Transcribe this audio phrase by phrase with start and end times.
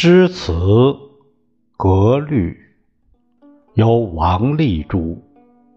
[0.00, 0.52] 诗词
[1.76, 2.56] 格律，
[3.74, 5.18] 由王立著，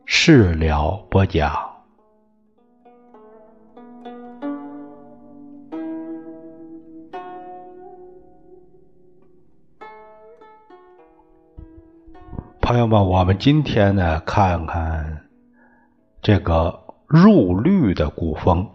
[0.06, 1.52] 事了播讲。
[12.62, 15.30] 朋友们，我们今天呢，看看
[16.22, 18.70] 这个入律的古风。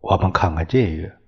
[0.00, 1.21] 我们看看这个。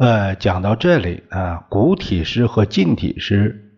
[0.00, 3.76] 呃，讲到这里啊，古体诗和近体诗，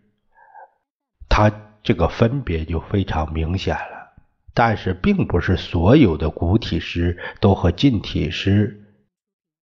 [1.28, 1.50] 它
[1.82, 4.12] 这个分别就非常明显了。
[4.54, 8.84] 但是，并不是所有的古体诗都和近体诗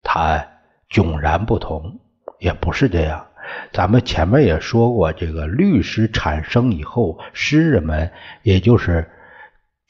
[0.03, 0.49] 它
[0.91, 2.01] 迥然不同，
[2.39, 3.27] 也不是这样。
[3.71, 8.11] 咱们前面也说过，这个律诗产生以后，诗人们
[8.43, 9.07] 也就是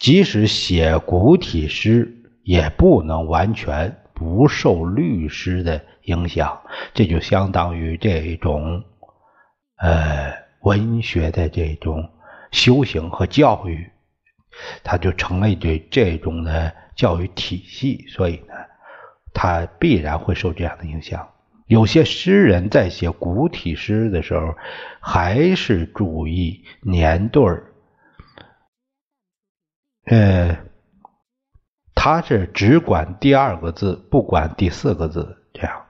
[0.00, 2.12] 即使写古体诗，
[2.42, 5.84] 也不能完全不受律师的。
[6.06, 6.62] 影响，
[6.94, 8.84] 这就相当于这种
[9.76, 12.08] 呃文学的这种
[12.52, 13.90] 修行和教育，
[14.84, 18.54] 它就成了这这种的教育体系，所以呢，
[19.34, 21.28] 它必然会受这样的影响。
[21.66, 24.54] 有些诗人在写古体诗的时候，
[25.00, 27.72] 还是注意年对儿，
[30.04, 30.65] 呃，
[32.06, 35.86] 他是只管第二个字，不管第四个字，这样。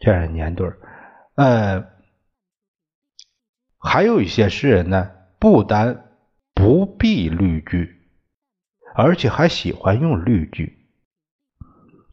[0.00, 0.76] 这样年对儿，
[1.36, 1.86] 呃，
[3.78, 6.08] 还有一些诗人呢，不单
[6.54, 8.10] 不必律句，
[8.96, 10.76] 而且还喜欢用律句。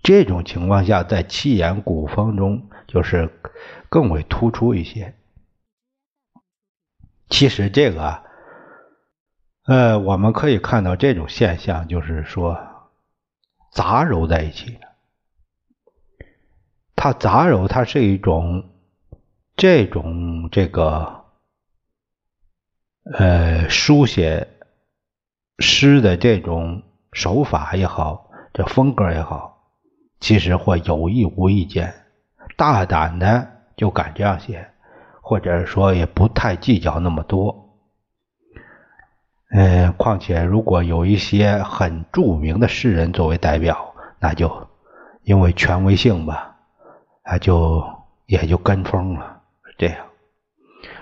[0.03, 3.31] 这种情况下，在七言古风中就是
[3.89, 5.15] 更为突出一些。
[7.29, 8.21] 其实这个，
[9.65, 12.74] 呃，我们可以看到这种现象，就是说
[13.75, 14.87] 杂糅在一起的。
[16.95, 18.71] 它杂糅，它是一种
[19.57, 21.25] 这种这个
[23.13, 24.47] 呃书写
[25.59, 29.73] 诗的这种手法也好，这风格也好，
[30.21, 31.93] 其实或有意无意间
[32.55, 34.71] 大胆的就敢这样写，
[35.21, 37.64] 或者说也不太计较那么多。
[39.51, 44.67] 嗯，况且如果有一些很著名的诗人作为代表，那就
[45.23, 46.51] 因为权威性吧。
[47.23, 47.83] 啊就
[48.27, 49.41] 也就跟风了，
[49.79, 49.97] 这样。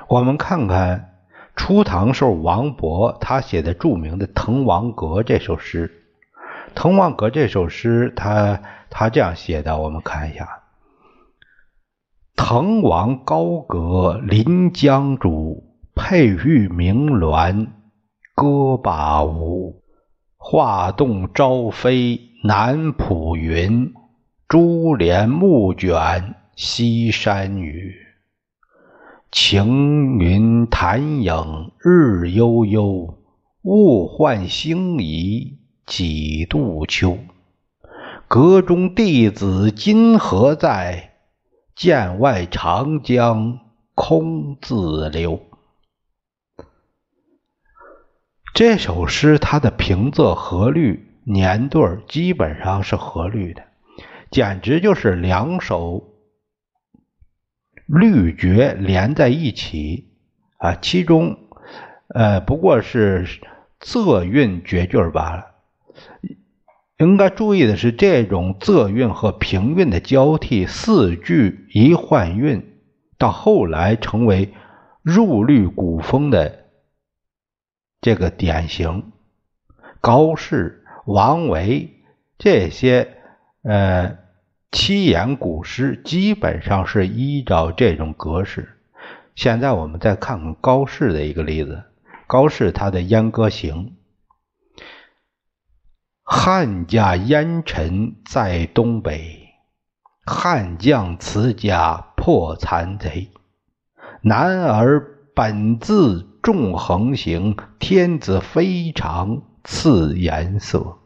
[0.08, 1.16] 我们看看
[1.54, 5.92] 初唐时候王勃他写的著名的《滕王阁》这首诗，
[6.74, 10.48] 《滕王阁》这首诗，他他这样写的，我们看一下：
[12.38, 15.62] 滕王高阁临江渚，
[15.94, 17.68] 佩玉鸣鸾
[18.36, 19.84] 歌罢舞。
[20.38, 23.94] 画栋朝飞南浦云。
[24.48, 27.96] 珠帘暮卷西山雨，
[29.32, 33.18] 晴云潭影日悠悠，
[33.64, 35.58] 物换星移
[35.88, 37.18] 几度秋。
[38.28, 41.14] 阁中弟子今何在？
[41.76, 43.60] 剑外长江
[43.96, 45.40] 空自流。
[48.54, 53.64] 这首诗它的平仄合律，年对基本上是合律的。
[54.30, 56.14] 简直就是两首
[57.88, 60.12] 律绝连在一起
[60.58, 60.76] 啊！
[60.76, 61.38] 其中，
[62.10, 63.26] 呃，不过是
[63.82, 65.46] 仄韵绝句罢了。
[67.00, 72.64] 应该注意的是，这种仄韵和平韵的交替，四句一换韵，
[73.18, 74.54] 到后来成为
[75.02, 76.63] 入律古风的
[78.04, 79.12] 这个典型。
[80.00, 82.04] 高适、王维
[82.38, 83.18] 这些，
[83.64, 84.22] 呃。
[84.76, 88.80] 七言古诗基本上是依照这种格式。
[89.36, 91.84] 现在我们再看看高适的一个例子。
[92.26, 93.94] 高适他的《燕歌行》：
[96.24, 99.50] 汉家烟尘在东北，
[100.26, 103.30] 汉将辞家破残贼。
[104.24, 111.00] 男儿本自重横行，天子非常赐颜色。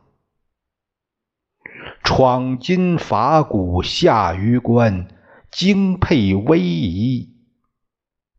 [2.03, 5.07] 闯金伐古下榆关，
[5.51, 7.35] 精佩威仪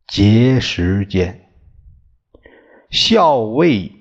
[0.07, 1.49] 结时间。
[2.89, 3.93] 校尉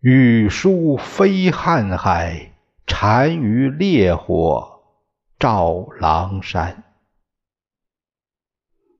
[0.00, 2.52] 羽书飞瀚海，
[2.84, 4.80] 单于烈火
[5.38, 6.89] 照狼山。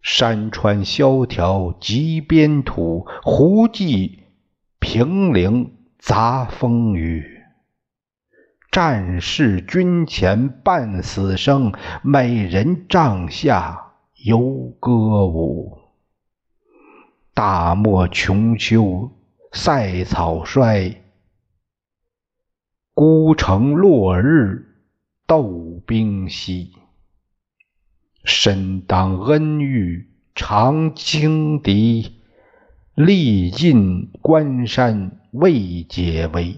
[0.02, 4.24] 山川萧条极边土，胡骑
[4.78, 7.42] 平陵杂风雨。
[8.70, 15.78] 战士军前半死生，美人帐下犹歌舞。
[17.34, 19.10] 大漠穷秋，
[19.52, 21.02] 塞草衰。
[22.94, 24.76] 孤城落日，
[25.26, 26.72] 斗兵稀。
[28.24, 32.20] 身当恩遇常轻敌，
[32.94, 36.56] 历尽关山未解围。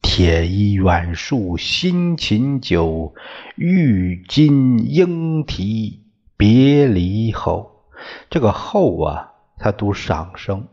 [0.00, 3.14] 铁衣远戍辛勤久，
[3.56, 6.04] 玉金应啼
[6.36, 7.86] 别离后。
[8.28, 10.68] 这个后啊，它读上声，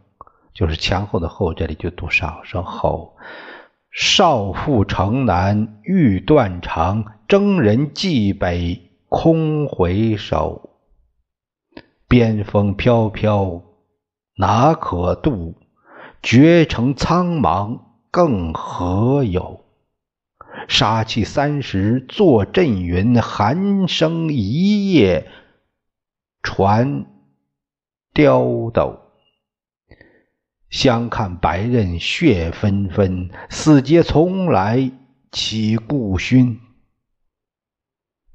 [0.54, 3.16] 就是前后的后，这里就读上声后。
[3.90, 10.70] 少妇城南欲断肠，征人蓟北空回首。
[12.08, 13.62] 边风飘飘
[14.38, 15.58] 哪可渡？
[16.24, 19.66] 绝城苍茫更何有？
[20.70, 25.30] 杀气三十作阵云，寒声一夜
[26.42, 27.06] 传
[28.14, 28.98] 刁斗。
[30.70, 34.90] 相看白刃血纷纷，死节从来
[35.34, 36.62] 岂顾勋？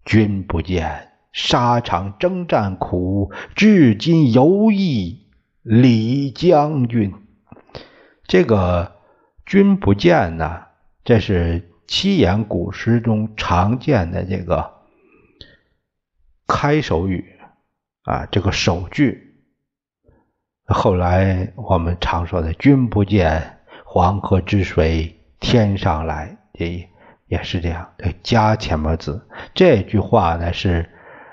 [0.06, 5.26] 君不见，沙场征战苦，至今犹忆
[5.62, 7.12] 李将军。
[8.26, 8.96] 这个
[9.44, 10.62] “君不见”呢，
[11.04, 14.72] 这是七言古诗中常见的这个
[16.46, 17.24] 开首语
[18.02, 19.34] 啊，这个首句。
[20.68, 26.88] 后来我们常说的“君不见，黄河之水天上来”，也
[27.28, 29.26] 也是这样，对加前面字。
[29.54, 30.88] 这句话呢是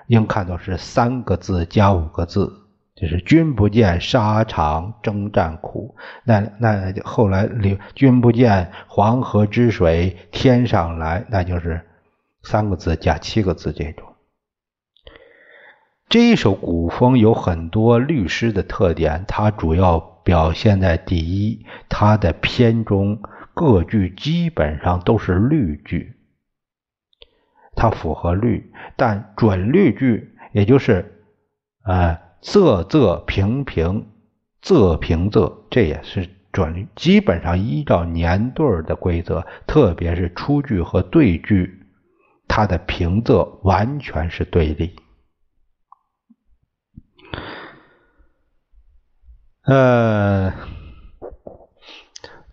[0.07, 2.51] 应看作是三个字加五个字，
[2.95, 5.95] 就是“君不见，沙场征战苦”。
[6.25, 11.81] 那那后来刘“君不见，黄河之水天上来”，那就是
[12.43, 14.07] 三个字加七个字这种。
[16.09, 23.19] 这一首古风有很多律诗的特点，它主要表现在第一，它的篇中
[23.53, 26.15] 各句基本上都是律句，
[27.75, 31.23] 它符合律，但准律句，也就是
[31.83, 34.11] 呃仄仄平平
[34.61, 41.85] 仄平仄，这也是准律，基本上依照年对的规则，特别是出句和对句，
[42.47, 44.95] 它的平仄完全是对立。
[49.65, 50.53] 呃，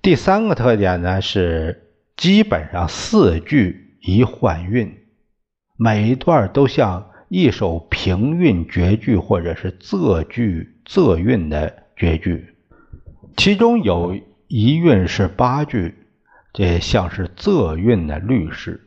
[0.02, 4.96] 第三个特点呢是基本上四句一换韵，
[5.76, 12.54] 每一段都像一首平韵绝句或者是仄句仄韵的绝句，
[13.36, 14.18] 其中有
[14.48, 15.94] 一韵是八句，
[16.54, 18.80] 这像是仄韵的律诗。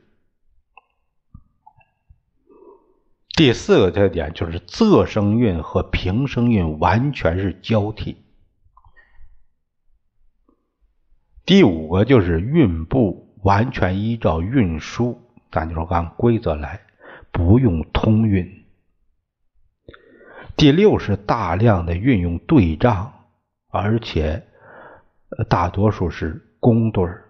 [3.36, 8.18] 第四个特点就是仄声韵和平声韵完全是交替。
[11.46, 16.82] 第五个就是运部完全依照运输，咱就说按规则来，
[17.32, 18.66] 不用通运。
[20.56, 23.14] 第六是大量的运用对仗，
[23.70, 24.48] 而且
[25.50, 27.26] 大多数是公对儿。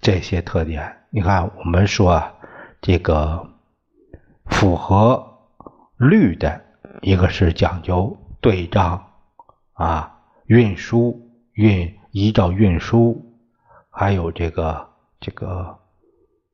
[0.00, 2.34] 这些特点，你看我们说啊
[2.80, 3.54] 这个。
[4.50, 5.40] 符合
[5.98, 6.64] 律的
[7.02, 9.10] 一个是讲究对仗
[9.74, 13.34] 啊，运输运依照运输，
[13.90, 15.78] 还有这个这个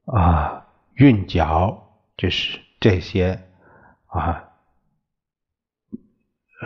[0.05, 3.43] 啊韵脚，就是这些
[4.07, 4.51] 啊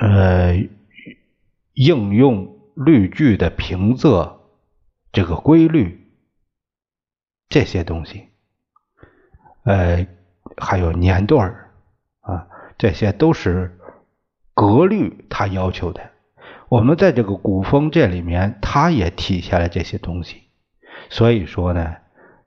[0.00, 0.56] 呃
[1.72, 4.38] 应用律句的平仄
[5.12, 6.12] 这个规律
[7.48, 8.28] 这些东西，
[9.64, 10.06] 呃。
[10.60, 11.70] 还有年段
[12.20, 13.78] 啊，这些都是
[14.54, 16.10] 格律他要求的。
[16.68, 20.42] 我们在这个古风这里面，它也体现了这些东西。
[21.08, 21.96] 所以说呢，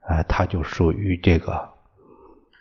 [0.00, 1.70] 啊，它就属于这个，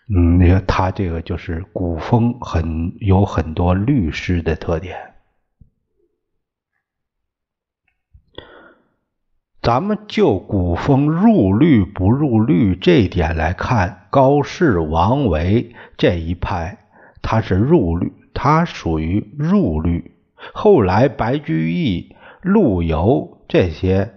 [0.09, 4.97] 嗯，你看它这个就是古风很有很多律诗的特点。
[9.61, 16.79] 咱们就古风入律不入律这一点来看，高适、王维这一派，
[17.21, 20.15] 他是入律，他属于入律。
[20.53, 24.13] 后来白居易、陆游这些，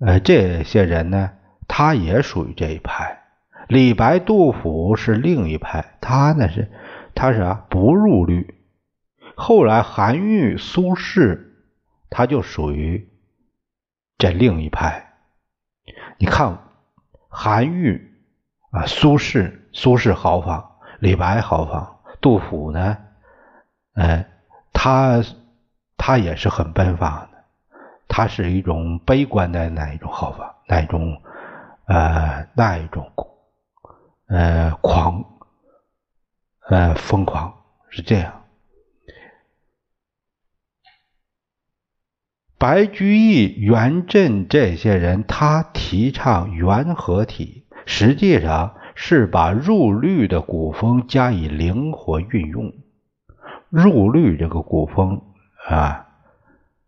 [0.00, 1.32] 呃，这些人呢，
[1.66, 3.22] 他也属于这一派。
[3.68, 6.70] 李白、杜甫是另一派，他呢是，
[7.14, 8.54] 他是啊不入律。
[9.36, 11.38] 后来韩愈、苏轼，
[12.10, 13.08] 他就属于。
[14.20, 15.12] 这另一派，
[16.18, 16.58] 你看
[17.28, 18.16] 韩愈
[18.72, 22.98] 啊，苏轼，苏轼豪放，李白豪放，杜甫呢，
[23.94, 24.26] 呃，
[24.80, 25.24] 他，
[25.96, 27.44] 他也是很奔放的，
[28.06, 31.20] 他是一种悲观的那一种好法，那一种
[31.86, 33.10] 呃那一种
[34.28, 35.24] 呃狂
[36.68, 37.52] 呃疯狂
[37.90, 38.44] 是这样。
[42.56, 52.72] 白居易、元稹这些人，他提倡元和体，实际上是把入律的古风加以灵活运用。
[53.70, 55.20] 入律这个古风
[55.68, 56.06] 啊，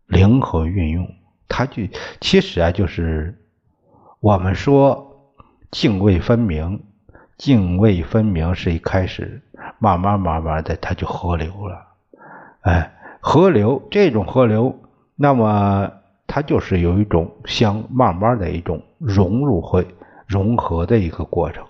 [0.07, 1.07] 灵活运用，
[1.47, 1.83] 它就
[2.19, 3.37] 其实啊，就是
[4.19, 5.35] 我们说
[5.71, 6.83] 泾渭分明，
[7.37, 9.41] 泾渭分明是一开始，
[9.79, 11.87] 慢慢慢慢的，它就河流了。
[12.61, 14.77] 哎，河流这种河流。
[15.15, 15.91] 那么
[16.25, 19.85] 它就是有一种相慢慢的一种融入和
[20.25, 21.63] 融合的一个过程，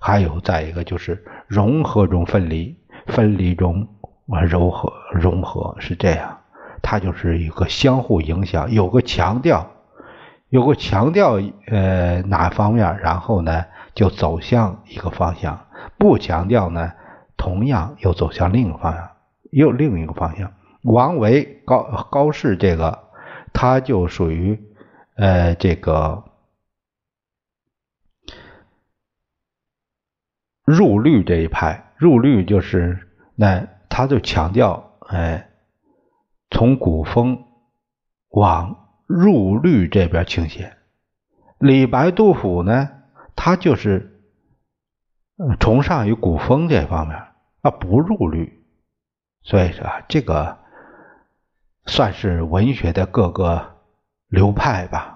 [0.00, 2.76] 还有再一个就是融合中分离，
[3.06, 3.86] 分离中
[4.28, 6.40] 啊柔和融合是这样，
[6.82, 9.70] 它就是一个相互影响，有个强调，
[10.48, 15.66] 有个强调呃哪方面，然后呢就走向一个方向，
[15.98, 16.92] 不强调呢
[17.36, 19.10] 同样又走向另一个方向，
[19.50, 20.52] 又另一个方向。
[20.82, 23.04] 王维、高高适这个，
[23.52, 24.62] 他就属于
[25.16, 26.24] 呃这个
[30.64, 31.92] 入律这一派。
[31.96, 33.66] 入律就是那
[33.96, 35.50] 他就强调哎，
[36.50, 37.44] 从古风
[38.30, 40.76] 往入律这边倾斜。
[41.58, 42.90] 李白、杜甫呢，
[43.36, 44.20] 他就是
[45.60, 47.16] 崇尚于古风这方面
[47.62, 48.66] 啊，不入律。
[49.44, 50.58] 所以说这个。
[51.86, 53.76] 算是文学的各个
[54.28, 55.13] 流派吧。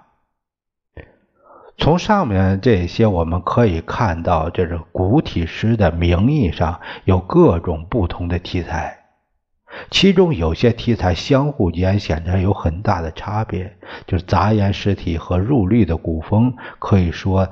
[1.79, 8.99] 从上面这些我们可以看到，这是古体诗的名义上有各种不同的题材，
[9.91, 17.49] 其中有些题材相互间显然有很大的差别，就是杂言诗体和入律的古风可以说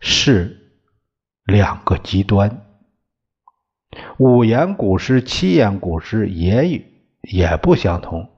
[0.00, 0.58] 是
[1.44, 2.62] 两个极端。
[4.18, 6.84] 五言古诗、七言古诗也
[7.22, 8.28] 也不相同。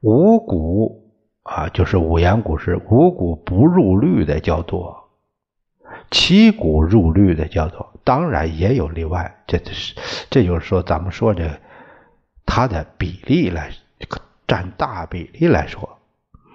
[0.00, 1.03] 五古
[1.44, 5.08] 啊，就是五言古诗，五谷不入律的较多，
[6.10, 7.92] 七古入律的较多。
[8.02, 9.94] 当然也有例外，这这是
[10.28, 11.50] 这就是说，咱们说这
[12.44, 13.70] 它的比例来
[14.46, 15.98] 占大比例来说，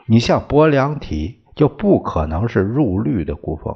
[0.05, 3.75] 你像拨凉体就不可能是入律的古风。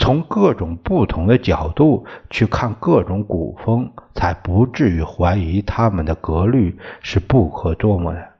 [0.00, 8.30] 从各种不同的角度去看各种古风，才不至于怀疑他们的格律是不可捉摸的。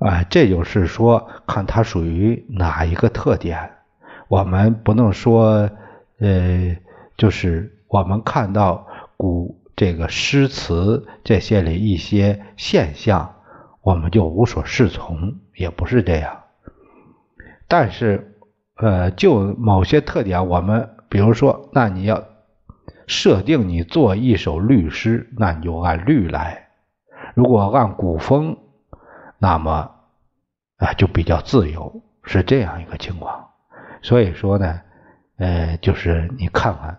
[0.00, 3.76] 啊，这就是说，看它属于哪一个特点。
[4.26, 5.70] 我们不能说，
[6.18, 6.76] 呃，
[7.16, 8.86] 就是我们看到
[9.16, 13.36] 古这个诗词这些里一些现象，
[13.80, 16.44] 我们就无所适从，也不是这样。
[17.70, 18.34] 但是，
[18.76, 22.24] 呃，就某些特点，我们比如说，那你要
[23.06, 26.62] 设定你做一首律诗，那你就按律来；
[27.34, 28.56] 如果按古风，
[29.36, 29.90] 那么
[30.78, 33.48] 啊就比较自由，是这样一个情况。
[34.00, 34.80] 所以说呢，
[35.36, 36.98] 呃，就是你看看，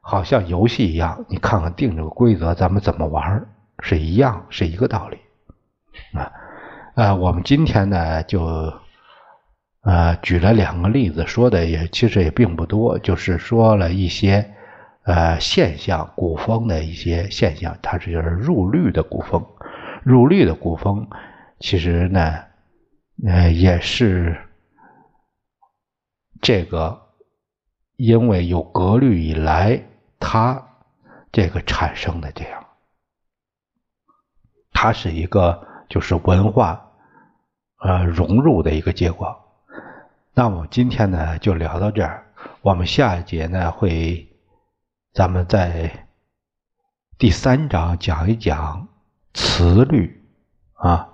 [0.00, 3.44] 好像游戏一样，你看看定这个规则，咱们怎么玩
[3.80, 5.18] 是一样，是一个道理
[6.16, 6.30] 啊。
[6.94, 8.72] 呃，我们今天呢就。
[9.84, 14.54] 呃，举了两个例子，说的也其实也并不多，就是说了一些
[15.02, 19.46] 呃现象，古风的一些现象，它是就是入律的古风，
[20.02, 21.06] 入律的古风，
[21.60, 22.20] 其实呢，
[23.26, 24.34] 呃也是
[26.40, 26.98] 这个
[27.96, 29.78] 因为有格律以来，
[30.18, 30.66] 它
[31.30, 32.64] 这个产生的这样，
[34.72, 36.90] 它是一个就是文化
[37.84, 39.43] 呃融入的一个结果。
[40.36, 42.26] 那么今天呢就聊到这儿，
[42.60, 44.26] 我们下一节呢会，
[45.12, 46.08] 咱们在
[47.16, 48.88] 第三章讲一讲
[49.32, 50.24] 词律
[50.72, 51.08] 啊，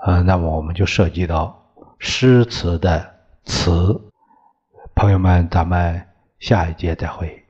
[0.00, 1.58] 呃，那么我们就涉及到
[1.98, 3.14] 诗词的
[3.46, 3.98] 词，
[4.94, 6.06] 朋友们，咱们
[6.38, 7.43] 下一节再会。